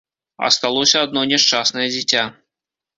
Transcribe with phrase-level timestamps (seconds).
[0.47, 2.29] Асталося адно няшчаснае дзіця.